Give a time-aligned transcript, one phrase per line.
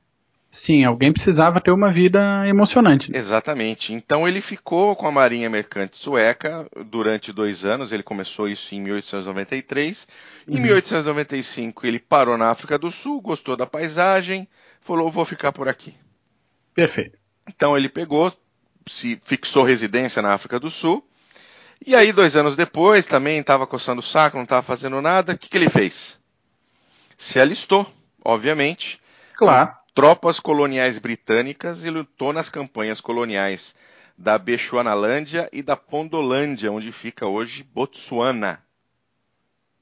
[0.49, 3.09] Sim, alguém precisava ter uma vida emocionante.
[3.15, 3.93] Exatamente.
[3.93, 7.93] Então ele ficou com a Marinha Mercante Sueca durante dois anos.
[7.93, 10.07] Ele começou isso em 1893.
[10.49, 10.61] Em uhum.
[10.63, 14.45] 1895 ele parou na África do Sul, gostou da paisagem,
[14.81, 15.95] falou: vou ficar por aqui.
[16.75, 17.17] Perfeito.
[17.47, 18.33] Então ele pegou,
[18.91, 21.05] se fixou residência na África do Sul.
[21.85, 25.33] E aí, dois anos depois, também estava coçando o saco, não estava fazendo nada.
[25.33, 26.19] O que, que ele fez?
[27.17, 27.87] Se alistou,
[28.23, 28.99] obviamente.
[29.35, 29.71] Claro.
[29.95, 33.73] Tropas coloniais britânicas e lutou nas campanhas coloniais
[34.17, 38.59] da Bechuanalândia e da Pondolândia, onde fica hoje Botsuana.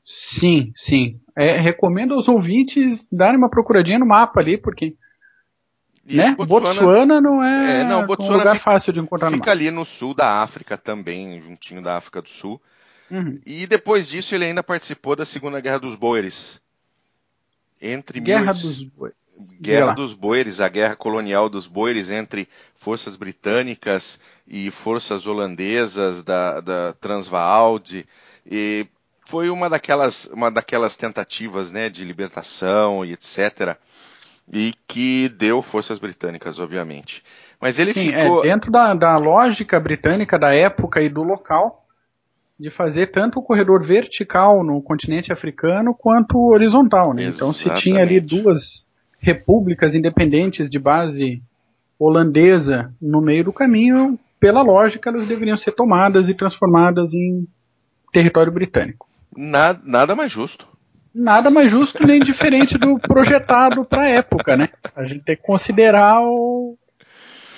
[0.06, 1.20] Sim, sim.
[1.38, 4.96] É, recomendo aos ouvintes darem uma procuradinha no mapa ali, porque
[6.16, 6.36] né?
[6.36, 9.70] Botsuana, Botsuana, não é, é não, Botsuana um lugar fica, fácil de encontrar Fica ali
[9.70, 12.62] no sul da África também, juntinho da África do Sul.
[13.10, 13.40] Uhum.
[13.46, 16.62] E depois disso ele ainda participou da Segunda Guerra dos Boeres.
[17.82, 18.54] Entre Guerra mil...
[18.54, 19.20] dos Boeres.
[19.62, 26.60] Guerra dos Boeres, a guerra colonial dos Boeres entre forças britânicas e forças holandesas da,
[26.60, 27.82] da Transvaal.
[28.46, 28.86] E
[29.26, 33.78] foi uma daquelas, uma daquelas tentativas né, de libertação e etc
[34.52, 37.24] e que deu forças britânicas, obviamente.
[37.62, 38.44] Mas ele Sim, ficou.
[38.44, 41.86] É, dentro da, da lógica britânica da época e do local,
[42.60, 47.14] de fazer tanto o corredor vertical no continente africano quanto horizontal.
[47.14, 47.26] Né?
[47.26, 48.86] Então se tinha ali duas
[49.20, 51.42] repúblicas independentes de base
[51.98, 57.48] holandesa no meio do caminho, pela lógica elas deveriam ser tomadas e transformadas em
[58.12, 59.08] território britânico.
[59.36, 60.69] Nada, nada mais justo
[61.14, 64.70] nada mais justo nem diferente do projetado para a época, né?
[64.96, 66.78] A gente tem que considerar o,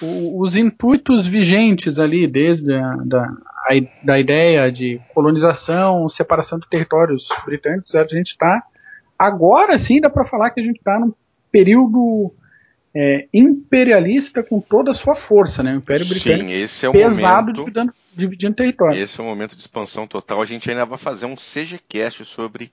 [0.02, 6.70] o, os intuitos vigentes ali, desde a da, a, da ideia de colonização, separação de
[6.70, 8.64] territórios britânicos, a gente está
[9.18, 11.14] agora sim dá para falar que a gente está num
[11.52, 12.34] período
[12.94, 15.74] é, imperialista com toda a sua força, né?
[15.74, 19.02] O Império Britânico Sim, esse é o pesado momento, dividindo, dividindo território.
[19.02, 20.42] Esse é o momento de expansão total.
[20.42, 22.72] A gente ainda vai fazer um CGCast sobre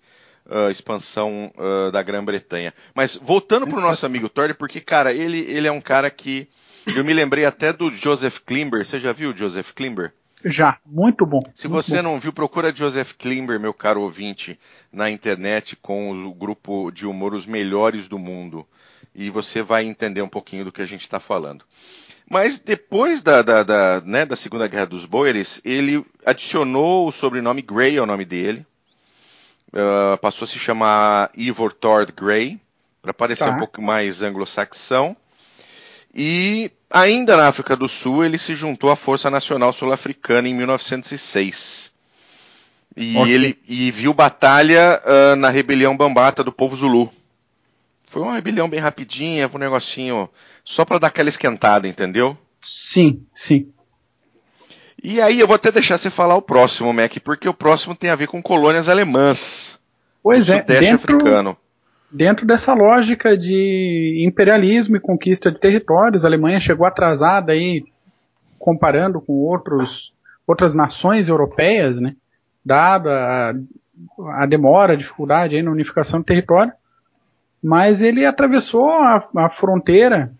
[0.48, 2.72] uh, expansão uh, da Grã-Bretanha.
[2.94, 6.48] Mas voltando para o nosso amigo Thor, porque, cara, ele, ele é um cara que.
[6.86, 8.84] Eu me lembrei até do Joseph Klimber.
[8.84, 10.12] Você já viu o Joseph Klimber?
[10.44, 11.42] Já, muito bom.
[11.54, 12.02] Se muito você bom.
[12.04, 14.58] não viu, procura Joseph Klimber, meu caro ouvinte,
[14.90, 18.66] na internet com o grupo de humor Os Melhores do Mundo.
[19.14, 21.64] E você vai entender um pouquinho do que a gente está falando.
[22.30, 27.60] Mas depois da, da, da, né, da Segunda Guerra dos Boeres, ele adicionou o sobrenome
[27.60, 28.64] Grey ao nome dele
[29.72, 32.58] uh, passou a se chamar Ivor Tord Grey,
[33.02, 33.50] para parecer tá.
[33.50, 35.16] um pouco mais anglo-saxão.
[36.14, 41.92] E ainda na África do Sul, ele se juntou à Força Nacional Sul-Africana em 1906.
[42.96, 43.32] E okay.
[43.32, 47.12] ele e viu batalha uh, na rebelião Bambata do povo Zulu.
[48.08, 50.28] Foi uma rebelião bem rapidinha, um negocinho
[50.64, 52.36] só para dar aquela esquentada, entendeu?
[52.60, 53.70] Sim, sim.
[55.02, 58.10] E aí eu vou até deixar você falar o próximo, Mac, porque o próximo tem
[58.10, 59.78] a ver com colônias alemãs.
[60.22, 61.56] Pois é, dentro, africano.
[62.10, 67.84] dentro dessa lógica de imperialismo e conquista de territórios, a Alemanha chegou atrasada aí,
[68.58, 70.12] comparando com outros,
[70.46, 72.16] outras nações europeias, né?
[72.64, 73.54] Dada
[74.20, 76.72] a, a demora, a dificuldade aí na unificação do território,
[77.62, 80.32] mas ele atravessou a, a fronteira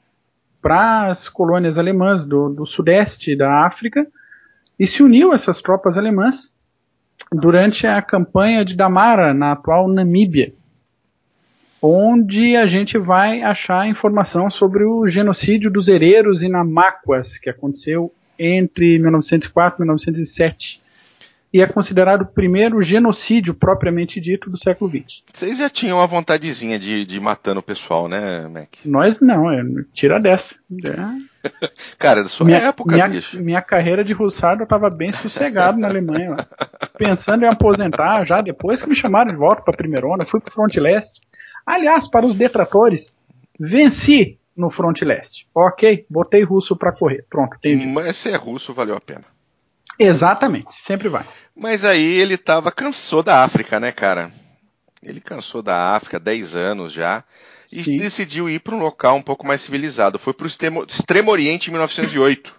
[0.61, 4.07] para as colônias alemãs do, do sudeste da África
[4.79, 6.53] e se uniu a essas tropas alemãs
[7.33, 10.55] durante a campanha de Damara, na atual Namíbia,
[11.83, 18.13] onde a gente vai achar informação sobre o genocídio dos hereiros e namaquas, que aconteceu
[18.39, 20.83] entre 1904 e 1907
[21.53, 25.23] e é considerado o primeiro genocídio propriamente dito do século XX.
[25.33, 28.69] Vocês já tinham uma vontadezinha de, de ir matando o pessoal, né, Mac?
[28.85, 30.55] Nós não, é, tira dessa.
[30.85, 31.38] É.
[31.99, 33.41] Cara, da sua minha, época, minha, bicho.
[33.41, 36.37] Minha carreira de russardo eu tava bem sossegado na Alemanha,
[36.97, 40.41] pensando em aposentar já depois que me chamaram de volta para a primeira onda, fui
[40.41, 41.21] para o Front Leste.
[41.67, 43.17] Aliás, para os detratores,
[43.59, 45.47] venci no Front Leste.
[45.55, 47.25] Ok, botei russo para correr.
[47.29, 47.87] Pronto, entendi.
[47.87, 49.25] Mas se é russo, valeu a pena.
[49.99, 51.25] Exatamente, sempre vai.
[51.57, 54.31] Mas aí ele tava cansou da África, né, cara?
[55.03, 57.25] Ele cansou da África, 10 anos já,
[57.73, 57.97] e Sim.
[57.97, 60.19] decidiu ir para um local um pouco mais civilizado.
[60.19, 62.55] Foi para o Extremo, Extremo Oriente em 1908,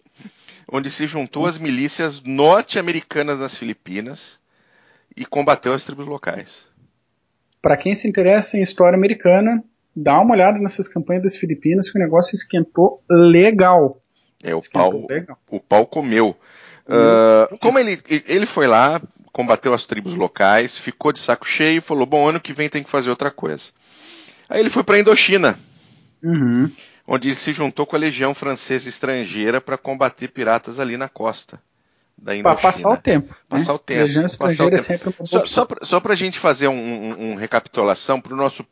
[0.70, 4.40] onde se juntou às milícias norte-americanas nas Filipinas
[5.16, 6.66] e combateu as tribos locais.
[7.60, 9.64] Para quem se interessa em história americana,
[9.94, 14.00] dá uma olhada nessas campanhas das Filipinas que o negócio esquentou legal.
[14.42, 15.38] É, o pau, legal.
[15.50, 16.36] o pau comeu.
[16.86, 19.02] Uh, como ele, ele foi lá,
[19.32, 22.82] combateu as tribos locais, ficou de saco cheio e falou: bom, ano que vem tem
[22.82, 23.72] que fazer outra coisa.
[24.48, 25.58] Aí ele foi para a Indochina,
[26.22, 26.70] uhum.
[27.06, 31.60] onde ele se juntou com a legião francesa estrangeira para combater piratas ali na costa
[32.16, 32.54] da Indochina.
[32.54, 33.36] Para passar o tempo.
[33.48, 33.76] Passar né?
[33.76, 34.02] o tempo.
[34.04, 37.34] Legião estrangeira é sempre uma Só, só, pra, só pra gente fazer um, um, um
[37.34, 38.64] recapitulação para o nosso,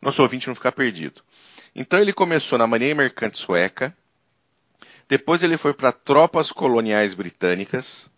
[0.00, 1.22] nosso ouvinte não ficar perdido.
[1.74, 3.94] Então ele começou na Marinha Mercante Sueca,
[5.12, 8.10] depois ele foi para tropas coloniais britânicas.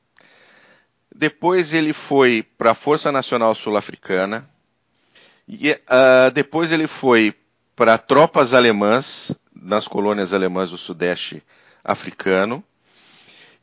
[1.12, 4.48] Depois ele foi para a Força Nacional Sul-Africana.
[5.48, 7.34] E uh, depois ele foi
[7.76, 11.42] para tropas alemãs nas colônias alemãs do Sudeste
[11.82, 12.62] africano.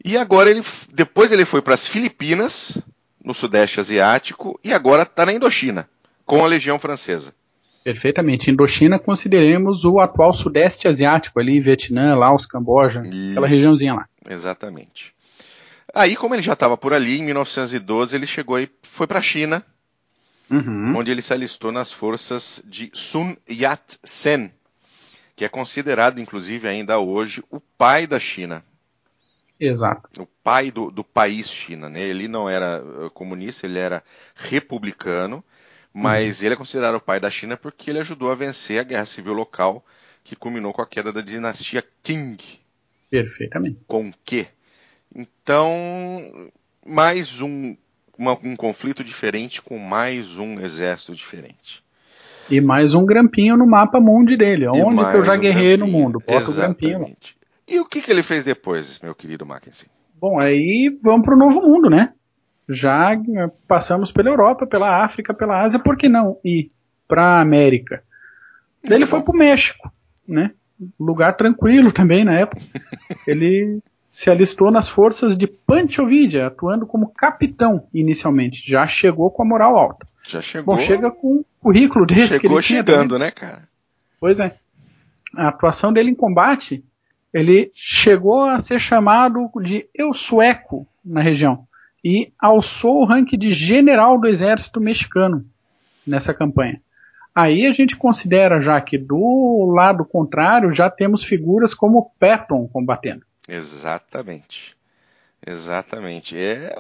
[0.04, 2.82] E agora ele, depois ele foi para as Filipinas,
[3.24, 5.88] no Sudeste Asiático, e agora está na Indochina,
[6.26, 7.36] com a Legião Francesa.
[7.84, 8.50] Perfeitamente.
[8.50, 13.32] Indochina consideremos o atual Sudeste Asiático, ali, Vietnã, Laos, Camboja, Isso.
[13.32, 14.06] aquela regiãozinha lá.
[14.28, 15.14] Exatamente.
[15.94, 19.22] Aí, como ele já estava por ali, em 1912 ele chegou e foi para a
[19.22, 19.64] China,
[20.52, 20.96] uhum.
[20.98, 24.52] onde ele se alistou nas forças de Sun Yat-sen,
[25.36, 28.64] que é considerado, inclusive, ainda hoje, o pai da China.
[29.60, 30.24] Exato.
[30.24, 31.90] O pai do, do país China.
[31.90, 32.02] Né?
[32.02, 34.04] Ele não era uh, comunista, ele era
[34.36, 35.44] republicano
[35.94, 36.46] mas uhum.
[36.46, 39.34] ele é considerado o pai da China porque ele ajudou a vencer a guerra civil
[39.34, 39.86] local
[40.24, 42.38] que culminou com a queda da dinastia Qing.
[43.10, 43.80] Perfeitamente.
[43.88, 44.48] Com que?
[45.14, 46.52] Então,
[46.86, 47.76] mais um,
[48.18, 51.84] uma, um conflito diferente com mais um exército diferente.
[52.50, 54.68] E mais um grampinho no mapa mundi dele.
[54.68, 56.20] Onde que eu já um guerrei no mundo?
[56.20, 56.86] Bota Exatamente.
[56.86, 57.18] o grampinho.
[57.68, 59.88] E o que, que ele fez depois, meu querido Mackenzie?
[60.20, 62.14] Bom, aí vamos para o novo mundo, né?
[62.72, 66.72] já eh, passamos pela Europa, pela África, pela Ásia, por que não ir
[67.08, 68.04] para a América?
[68.84, 69.92] Daí ele foi para o México,
[70.28, 70.52] né?
[71.00, 72.62] Lugar tranquilo também na época.
[73.28, 73.80] Ele
[74.12, 78.70] se alistou nas forças de Pancho Villa, atuando como capitão inicialmente.
[78.70, 80.06] Já chegou com a moral alta.
[80.28, 80.76] Já chegou.
[80.76, 83.68] Bom, chega com o currículo desse chegou que chegando, né, cara?
[84.20, 84.54] Pois é.
[85.36, 86.84] A atuação dele em combate,
[87.34, 91.66] ele chegou a ser chamado de eu sueco na região
[92.04, 95.46] e alçou o ranking de general do exército mexicano
[96.06, 96.82] nessa campanha.
[97.34, 103.24] Aí a gente considera já que do lado contrário já temos figuras como Patton combatendo.
[103.48, 104.76] Exatamente.
[105.46, 106.38] Exatamente.
[106.38, 106.76] É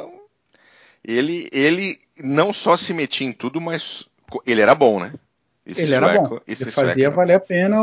[1.03, 4.07] ele ele não só se metia em tudo, mas
[4.45, 5.13] ele era bom, né?
[5.65, 6.39] Esse ele sueco, era bom.
[6.47, 7.77] Ele fazia valer a pena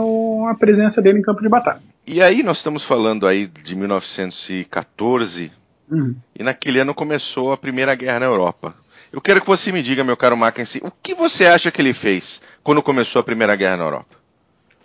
[0.51, 1.81] a presença dele em campo de batalha.
[2.07, 5.53] E aí nós estamos falando aí de 1914,
[5.91, 6.15] Uhum.
[6.39, 8.75] E naquele ano começou a Primeira Guerra na Europa.
[9.11, 11.95] Eu quero que você me diga, meu caro Mackenzie, o que você acha que ele
[11.95, 14.18] fez quando começou a Primeira Guerra na Europa?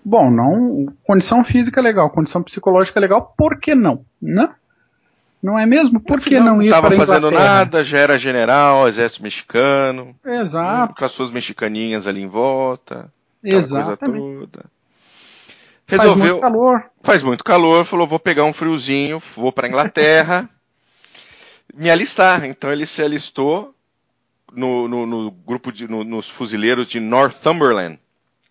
[0.03, 0.93] Bom, não.
[1.05, 4.05] Condição física legal, condição psicológica legal, por que não?
[4.22, 4.53] Não?
[5.41, 6.00] Não é mesmo?
[6.00, 10.15] Por que não, não ir para Não estava fazendo nada, já era general, exército mexicano.
[10.25, 10.95] Exato.
[10.95, 13.12] Com as suas mexicaninhas ali em volta.
[13.43, 13.83] Exato.
[13.83, 14.65] Coisa toda.
[15.86, 16.83] Resolveu, faz muito calor.
[17.03, 20.50] Faz muito calor, falou, vou pegar um friozinho, vou para Inglaterra.
[21.75, 22.45] me alistar.
[22.45, 23.74] Então ele se alistou
[24.53, 28.00] no, no, no grupo de, no, nos fuzileiros de Northumberland.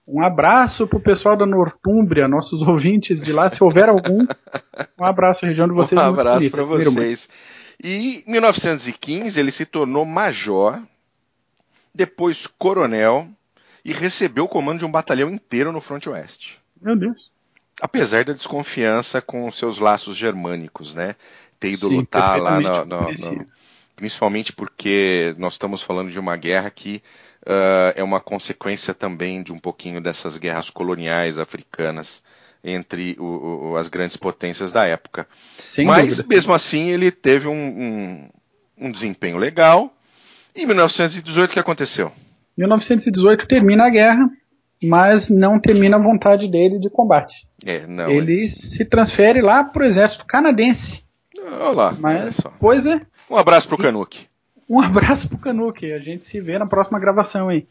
[0.06, 4.26] Um abraço pro pessoal da Nortúmbria, nossos ouvintes de lá, se houver algum.
[4.98, 6.00] Um abraço, região de vocês.
[6.00, 7.28] Um abraço para vocês.
[7.82, 10.80] E em 1915 ele se tornou major,
[11.94, 13.28] depois coronel
[13.84, 16.60] e recebeu o comando de um batalhão inteiro no fronte oeste.
[16.80, 17.30] Meu Deus.
[17.80, 21.16] Apesar da desconfiança com seus laços germânicos, né?
[21.62, 23.46] ter ido Sim, lutar lá no, no, no,
[23.94, 27.00] principalmente porque nós estamos falando de uma guerra que
[27.42, 32.22] uh, é uma consequência também de um pouquinho dessas guerras coloniais africanas
[32.64, 35.26] entre o, o, as grandes potências da época.
[35.56, 38.28] Sem Mas, dúvida, mesmo assim, ele teve um, um,
[38.78, 39.92] um desempenho legal.
[40.54, 42.12] E em 1918, o que aconteceu?
[42.56, 44.30] 1918 termina a guerra,
[44.82, 47.48] mas não termina a vontade dele de combate.
[47.64, 48.48] É, não, ele é.
[48.48, 51.04] se transfere lá para o exército canadense.
[51.38, 52.54] Olha lá, mas, olha.
[52.60, 53.00] Pois é.
[53.28, 54.26] Um abraço pro Canuck.
[54.72, 55.92] Um abraço pro Canuck.
[55.92, 57.66] A gente se vê na próxima gravação aí.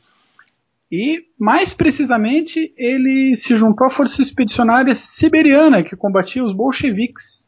[0.92, 7.48] E, mais precisamente, ele se juntou à força expedicionária siberiana que combatia os bolcheviques.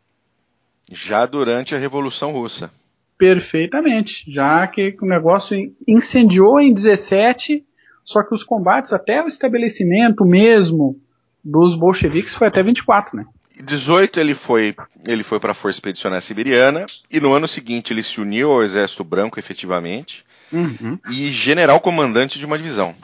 [0.91, 2.71] Já durante a Revolução Russa.
[3.17, 4.31] Perfeitamente.
[4.31, 5.57] Já que o negócio
[5.87, 7.63] incendiou em 17,
[8.03, 10.99] só que os combates até o estabelecimento mesmo
[11.43, 13.25] dos bolcheviques foi até 24, né?
[13.61, 14.75] 18 ele foi
[15.07, 18.63] ele foi para a força expedicionária siberiana e no ano seguinte ele se uniu ao
[18.63, 20.97] exército branco efetivamente uhum.
[21.09, 22.95] e general comandante de uma divisão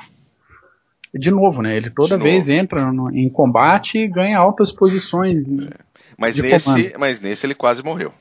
[1.13, 1.75] de novo, né?
[1.75, 5.51] Ele toda vez entra no, em combate e ganha altas posições.
[5.51, 5.69] É.
[6.17, 8.13] Mas, nesse, mas nesse ele quase morreu.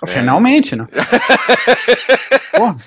[0.00, 0.78] Oh, finalmente, é.
[0.78, 0.86] né?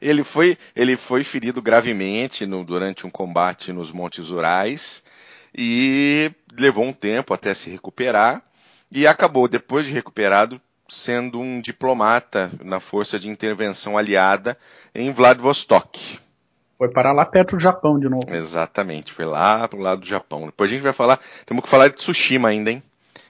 [0.00, 5.02] ele, foi, ele foi ferido gravemente no, durante um combate nos Montes Urais
[5.56, 8.42] e levou um tempo até se recuperar
[8.92, 14.56] e acabou, depois de recuperado, sendo um diplomata na força de intervenção aliada
[14.94, 16.20] em Vladivostok.
[16.78, 18.26] Foi parar lá perto do Japão de novo.
[18.28, 20.44] Exatamente, foi lá pro lado do Japão.
[20.44, 22.82] Depois a gente vai falar, temos que falar de Tsushima ainda, hein?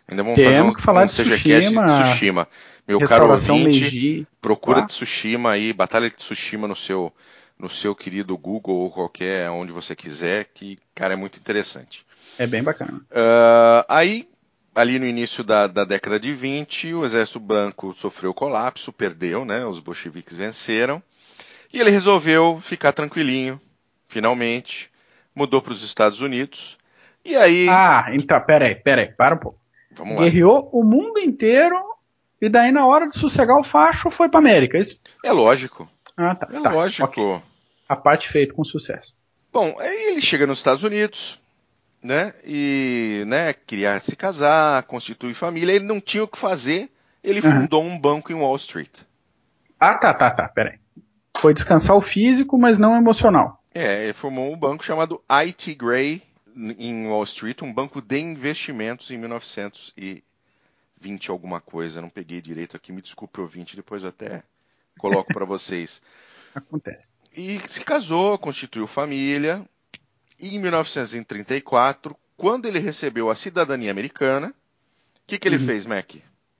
[0.08, 2.48] Ainda vamos temos fazer um, que falar um de, Tsushima, de Tsushima.
[2.86, 4.86] Meu caro ouvinte, Meiji, procura tá?
[4.86, 7.12] Tsushima aí, Batalha de Tsushima no seu,
[7.58, 12.04] no seu querido Google ou qualquer, onde você quiser, que, cara, é muito interessante.
[12.38, 12.98] É bem bacana.
[13.10, 14.28] Uh, aí,
[14.74, 19.64] ali no início da, da década de 20, o Exército Branco sofreu colapso, perdeu, né?
[19.64, 21.02] Os bolcheviques venceram.
[21.72, 23.60] E ele resolveu ficar tranquilinho,
[24.08, 24.90] finalmente,
[25.34, 26.78] mudou para os Estados Unidos.
[27.24, 27.68] E aí.
[27.68, 29.58] Ah, então, peraí, peraí, para um pouco.
[29.92, 30.22] Vamos lá.
[30.24, 31.76] Guerreou o mundo inteiro
[32.40, 35.00] e daí, na hora de sossegar o facho, foi para América, é isso?
[35.24, 35.88] É lógico.
[36.16, 36.48] Ah, tá.
[36.52, 37.04] É tá, lógico.
[37.08, 37.42] Okay.
[37.88, 39.14] A parte feita com sucesso.
[39.52, 41.40] Bom, aí ele chega nos Estados Unidos,
[42.06, 42.32] né?
[42.44, 45.74] E, né, queria se casar, constituir família.
[45.74, 46.90] Ele não tinha o que fazer.
[47.22, 47.62] Ele uhum.
[47.62, 49.00] fundou um banco em Wall Street.
[49.78, 50.48] Ah, tá, tá, tá.
[50.48, 50.78] Peraí.
[51.38, 53.62] Foi descansar o físico, mas não emocional.
[53.74, 56.22] É, ele formou um banco chamado IT Gray
[56.56, 60.22] em Wall Street, um banco de investimentos em 1920
[61.30, 62.00] alguma coisa.
[62.00, 64.42] Não peguei direito aqui, me desculpe ouvinte, depois eu até
[64.98, 66.00] coloco para vocês.
[66.54, 67.12] Acontece.
[67.36, 69.62] E se casou, constituiu família.
[70.38, 74.52] E em 1934, quando ele recebeu a cidadania americana, o
[75.26, 75.66] que, que ele uhum.
[75.66, 76.16] fez, Mac?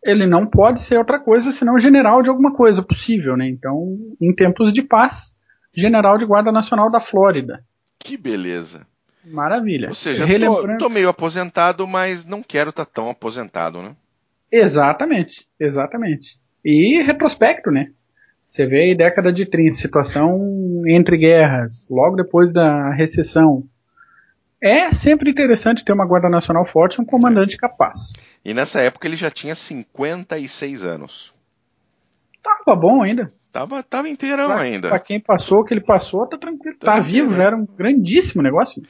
[0.06, 3.48] ele não pode ser outra coisa senão general de alguma coisa possível, né?
[3.48, 5.34] Então, em tempos de paz,
[5.74, 7.64] general de guarda nacional da Flórida.
[7.98, 8.86] Que beleza.
[9.24, 9.88] Maravilha.
[9.88, 10.78] Ou seja, Relembrando...
[10.78, 13.96] tô, tô meio aposentado, mas não quero estar tá tão aposentado, né?
[14.50, 16.38] Exatamente, exatamente.
[16.64, 17.90] E retrospecto, né?
[18.46, 23.64] Você vê aí década de 30, situação entre guerras, logo depois da recessão.
[24.62, 28.14] É sempre interessante ter uma Guarda Nacional forte e um comandante capaz.
[28.44, 31.34] E nessa época ele já tinha 56 anos.
[32.42, 33.32] Tava bom ainda.
[33.52, 34.88] Tava, tava inteirão pra, ainda.
[34.88, 36.76] Pra quem passou o que ele passou, tá tranquilo.
[36.78, 38.82] Tá, tá vivo, já era um grandíssimo negócio.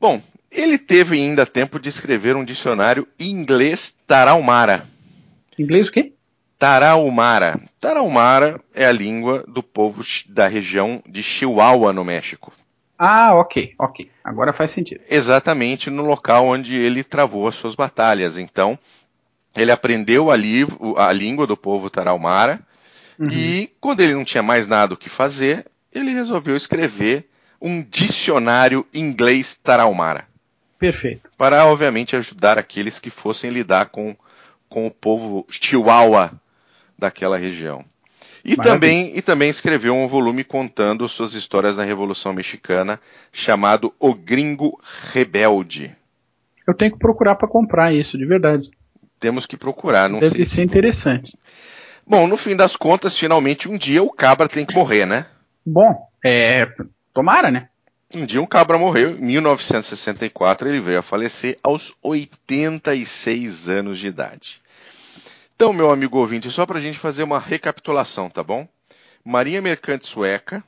[0.00, 4.86] Bom, ele teve ainda tempo de escrever um dicionário inglês tarahumara.
[5.58, 6.14] Inglês o quê?
[6.58, 7.60] Tarahumara.
[7.78, 12.52] Tarahumara é a língua do povo da região de Chihuahua, no México.
[12.98, 14.10] Ah, ok, ok.
[14.24, 15.00] Agora faz sentido.
[15.08, 18.36] Exatamente no local onde ele travou as suas batalhas.
[18.36, 18.76] Então,
[19.54, 20.34] ele aprendeu a,
[21.06, 22.58] a língua do povo tarahumara
[23.16, 23.28] uhum.
[23.30, 27.28] e, quando ele não tinha mais nada o que fazer, ele resolveu escrever
[27.62, 30.26] um dicionário inglês tarahumara.
[30.76, 31.30] Perfeito.
[31.38, 34.16] Para, obviamente, ajudar aqueles que fossem lidar com,
[34.68, 36.32] com o povo chihuahua
[36.98, 37.84] daquela região.
[38.44, 43.00] E também, e também escreveu um volume contando suas histórias na Revolução Mexicana,
[43.32, 44.80] chamado O Gringo
[45.12, 45.94] Rebelde.
[46.66, 48.70] Eu tenho que procurar para comprar isso, de verdade.
[49.18, 50.44] Temos que procurar, não Deve sei.
[50.44, 50.62] ser se...
[50.62, 51.36] interessante.
[52.06, 55.26] Bom, no fim das contas, finalmente um dia o cabra tem que morrer, né?
[55.66, 56.66] Bom, é.
[57.12, 57.68] Tomara, né?
[58.14, 64.06] Um dia um cabra morreu, em 1964 ele veio a falecer aos 86 anos de
[64.06, 64.62] idade.
[65.60, 68.68] Então, meu amigo ouvinte, só para a gente fazer uma recapitulação, tá bom?
[69.24, 70.62] Marinha Mercante Sueca,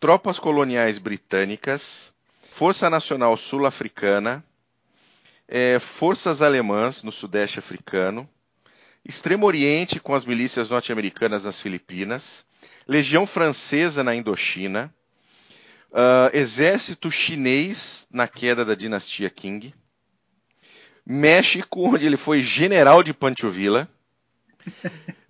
[0.00, 2.12] Tropas Coloniais Britânicas,
[2.42, 4.44] Força Nacional Sul-Africana,
[5.46, 8.28] é, Forças Alemãs no Sudeste Africano,
[9.04, 12.44] Extremo Oriente com as milícias norte-americanas nas Filipinas,
[12.88, 14.92] Legião Francesa na Indochina,
[15.92, 19.74] Uh, exército chinês na queda da dinastia Qing.
[21.04, 23.90] México, onde ele foi general de Pancho Villa.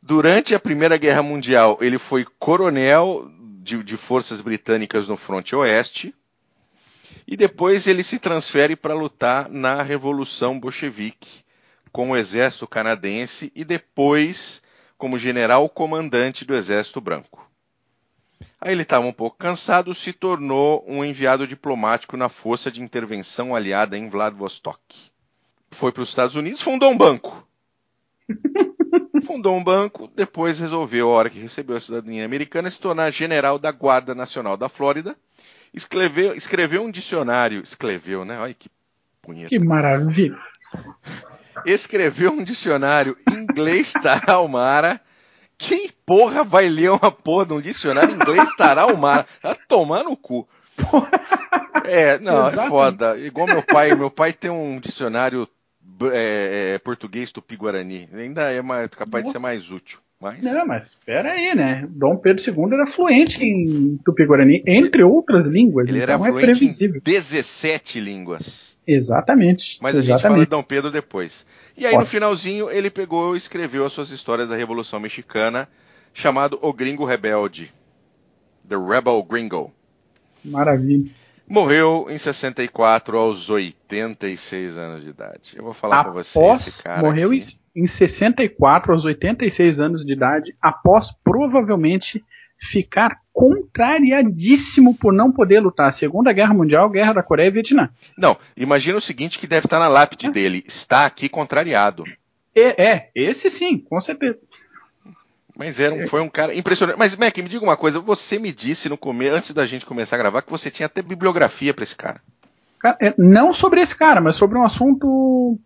[0.02, 3.30] Durante a Primeira Guerra Mundial, ele foi coronel
[3.62, 6.14] de, de forças britânicas no fronte oeste.
[7.26, 11.44] E depois ele se transfere para lutar na Revolução Bolchevique
[11.92, 14.62] com o exército canadense e depois
[14.96, 17.48] como general comandante do Exército Branco.
[18.60, 23.54] Aí ele estava um pouco cansado, se tornou um enviado diplomático na Força de Intervenção
[23.54, 25.10] Aliada em Vladivostok.
[25.70, 27.46] Foi para os Estados Unidos, fundou um banco.
[29.30, 33.60] fundou um banco, depois resolveu, a hora que recebeu a cidadania americana, se tornar general
[33.60, 35.16] da Guarda Nacional da Flórida.
[35.72, 37.62] Escreveu, escreveu um dicionário.
[37.62, 38.40] Escreveu, né?
[38.40, 38.68] Olha que
[39.22, 39.48] punheta.
[39.48, 40.36] Que maravilha.
[41.64, 45.00] Escreveu um dicionário inglês tarahumara
[45.60, 49.26] quem porra vai ler uma porra de um dicionário inglês tarahumara?
[49.42, 50.48] Tá tomando no cu.
[51.82, 53.18] É, não, é foda.
[53.18, 53.92] Igual meu pai.
[53.96, 55.48] Meu pai tem um dicionário
[56.12, 58.08] é, é, português tupi-guarani.
[58.12, 59.34] Ainda é mais, capaz Nossa.
[59.34, 59.98] de ser mais útil.
[60.20, 60.42] Mas...
[60.42, 61.88] Não, mas espera aí, né?
[61.88, 65.88] Dom Pedro II era fluente em tupi-guarani, entre outras línguas.
[65.88, 66.96] Ele então era é fluente previsível.
[66.98, 68.76] em 17 línguas.
[68.86, 69.78] Exatamente.
[69.80, 70.12] Mas exatamente.
[70.12, 71.46] a gente fala de Dom Pedro depois.
[71.74, 72.00] E aí, Ótimo.
[72.02, 75.66] no finalzinho, ele pegou e escreveu as suas histórias da Revolução Mexicana,
[76.12, 77.72] chamado O Gringo Rebelde.
[78.68, 79.72] The Rebel Gringo.
[80.44, 81.10] Maravilha.
[81.50, 85.54] Morreu em 64 aos 86 anos de idade.
[85.56, 87.02] Eu vou falar para você esse cara.
[87.02, 87.40] Morreu aqui.
[87.74, 92.22] em 64 aos 86 anos de idade, após provavelmente
[92.56, 95.92] ficar contrariadíssimo por não poder lutar.
[95.92, 97.90] Segunda Guerra Mundial, Guerra da Coreia e Vietnã.
[98.16, 100.30] Não, imagina o seguinte que deve estar na lápide é.
[100.30, 100.62] dele.
[100.64, 102.04] Está aqui contrariado.
[102.54, 104.38] É, é, esse sim, com certeza.
[105.60, 106.98] Mas era um, foi um cara impressionante.
[106.98, 108.00] Mas, Mac, me diga uma coisa.
[108.00, 111.02] Você me disse no começo, antes da gente começar a gravar, que você tinha até
[111.02, 112.22] bibliografia para esse cara.
[112.98, 115.58] É, não sobre esse cara, mas sobre um assunto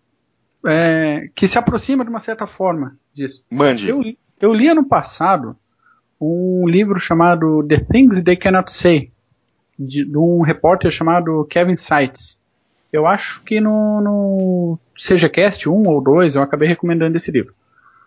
[0.67, 3.45] é, que se aproxima de uma certa forma disso.
[3.49, 3.89] Mande.
[3.89, 4.03] Eu,
[4.41, 5.57] eu li ano passado
[6.21, 9.13] um livro chamado The Things They Cannot Say,
[9.79, 12.43] de, de um repórter chamado Kevin Seitz.
[12.93, 17.55] Eu acho que no, no CGCast 1 ou 2 eu acabei recomendando esse livro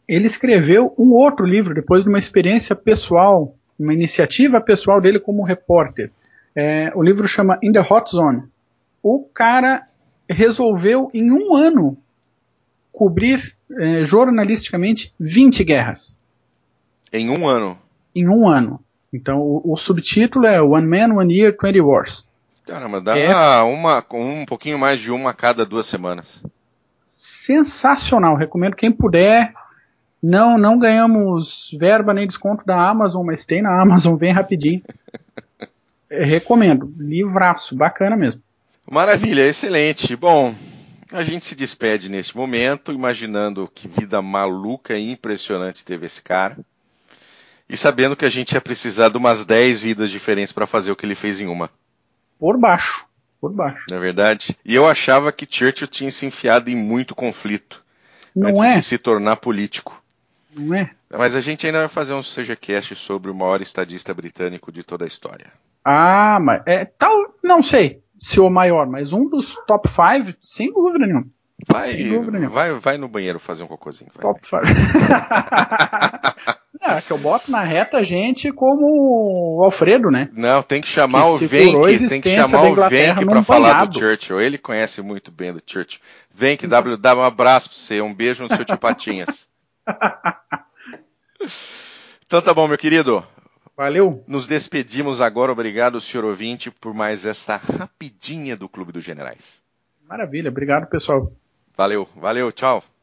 [0.07, 5.43] ele escreveu um outro livro depois de uma experiência pessoal, uma iniciativa pessoal dele como
[5.43, 6.11] repórter.
[6.55, 8.43] É, o livro chama In the Hot Zone.
[9.03, 9.87] O cara
[10.29, 11.97] resolveu em um ano
[12.91, 16.19] cobrir é, jornalisticamente 20 guerras.
[17.11, 17.77] Em um ano?
[18.15, 18.79] Em um ano.
[19.13, 22.27] Então o, o subtítulo é One Man, One Year, 20 Wars.
[22.65, 26.43] Caramba, dá é, uma, um pouquinho mais de uma a cada duas semanas.
[27.05, 28.35] Sensacional.
[28.35, 29.53] Recomendo quem puder
[30.21, 34.81] não, não ganhamos verba nem desconto da Amazon, mas tem na Amazon, vem rapidinho.
[36.09, 38.41] É, recomendo, livraço, bacana mesmo.
[38.89, 40.15] Maravilha, excelente.
[40.15, 40.55] Bom,
[41.11, 46.57] a gente se despede neste momento, imaginando que vida maluca e impressionante teve esse cara.
[47.69, 50.95] E sabendo que a gente ia precisar de umas 10 vidas diferentes para fazer o
[50.95, 51.69] que ele fez em uma.
[52.39, 53.05] Por baixo.
[53.41, 53.83] Por baixo.
[53.89, 54.57] Não é verdade?
[54.63, 57.83] E eu achava que Churchill tinha se enfiado em muito conflito.
[58.33, 58.75] Não antes é?
[58.77, 60.01] de se tornar político.
[60.55, 60.91] Não é?
[61.09, 65.03] Mas a gente ainda vai fazer um CGCast sobre o maior estadista britânico de toda
[65.05, 65.51] a história.
[65.83, 70.73] Ah, mas é tal, não sei se o maior, mas um dos top 5, sem
[70.73, 71.27] dúvida nenhuma.
[71.67, 72.53] Vai, sem dúvida nenhuma.
[72.53, 74.11] vai, vai no banheiro fazer um cocôzinho.
[74.13, 74.21] Vai.
[74.21, 74.61] Top 5.
[76.81, 80.29] é, que eu boto na reta gente como o Alfredo, né?
[80.33, 83.99] Não, tem que chamar que o Venk, tem que chamar o Venk para falar do
[83.99, 84.39] Churchill.
[84.41, 85.99] Ele conhece muito bem do Churchill.
[86.33, 86.97] Venk, então.
[86.97, 89.47] dá um abraço pra você, um beijo no seu tio Patinhas.
[92.25, 93.25] então tá bom, meu querido.
[93.75, 94.23] Valeu.
[94.27, 95.51] Nos despedimos agora.
[95.51, 99.61] Obrigado, senhor ouvinte, por mais essa rapidinha do Clube dos Generais.
[100.07, 100.49] Maravilha.
[100.49, 101.31] Obrigado, pessoal.
[101.75, 102.83] Valeu, valeu, tchau.